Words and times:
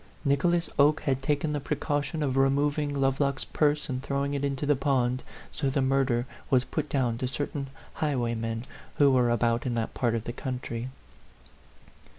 Nicholas 0.25 0.67
Oke 0.79 1.01
had 1.01 1.21
taken 1.21 1.53
the 1.53 1.59
precaution 1.59 2.23
of 2.23 2.35
removing 2.35 2.91
Lovelock's 2.99 3.43
purse 3.45 3.87
and 3.87 4.01
throwing 4.01 4.33
it 4.33 4.43
into 4.43 4.65
the 4.65 4.75
pond, 4.75 5.21
so 5.51 5.69
the 5.69 5.79
mur 5.79 6.03
der 6.05 6.25
was 6.49 6.63
put 6.63 6.89
down 6.89 7.19
to 7.19 7.27
certain 7.27 7.67
highwaymen 7.93 8.65
who 8.95 9.11
were 9.11 9.29
about 9.29 9.67
in 9.67 9.75
that 9.75 9.93
part 9.93 10.15
of 10.15 10.23
the 10.23 10.33
country. 10.33 10.89